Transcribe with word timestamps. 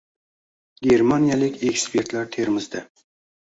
Germaniyalik 0.93 1.61
ekspertlar 1.73 2.29
Termizda 2.39 2.87